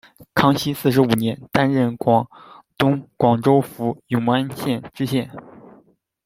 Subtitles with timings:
[0.33, 2.27] 康熙四十五年，担任广
[2.75, 5.29] 东广州府永安县知县。